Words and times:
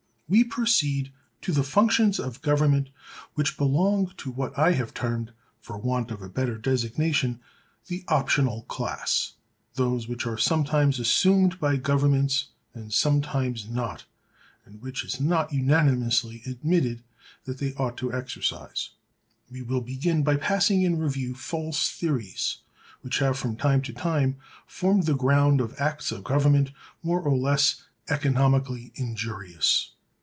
We 0.33 0.45
proceed 0.45 1.11
to 1.41 1.51
the 1.51 1.61
functions 1.61 2.17
of 2.17 2.41
government 2.41 2.89
which 3.33 3.57
belong 3.57 4.13
to 4.15 4.31
what 4.31 4.57
I 4.57 4.71
have 4.71 4.93
termed, 4.93 5.33
for 5.59 5.77
want 5.77 6.09
of 6.09 6.21
a 6.21 6.29
better 6.29 6.57
designation, 6.57 7.41
the 7.87 8.05
optional 8.07 8.61
class; 8.69 9.33
those 9.73 10.07
which 10.07 10.25
are 10.25 10.37
sometimes 10.37 10.99
assumed 11.01 11.59
by 11.59 11.75
governments 11.75 12.45
and 12.73 12.93
sometimes 12.93 13.67
not, 13.67 14.05
and 14.63 14.81
which 14.81 15.03
it 15.03 15.07
is 15.15 15.19
not 15.19 15.51
unanimously 15.51 16.43
admitted 16.45 17.03
that 17.43 17.57
they 17.57 17.73
ought 17.73 17.97
to 17.97 18.13
exercise. 18.13 18.91
We 19.49 19.61
will 19.61 19.81
begin 19.81 20.23
by 20.23 20.37
passing 20.37 20.81
in 20.83 20.97
review 20.97 21.35
false 21.35 21.91
theories 21.91 22.59
which 23.01 23.19
have 23.19 23.37
from 23.37 23.57
time 23.57 23.81
to 23.81 23.91
time 23.91 24.37
formed 24.65 25.07
the 25.07 25.17
ground 25.17 25.59
of 25.59 25.75
acts 25.77 26.09
of 26.09 26.23
government 26.23 26.71
more 27.03 27.19
or 27.19 27.35
less 27.37 27.83
economically 28.07 28.93
injurious. 28.95 29.91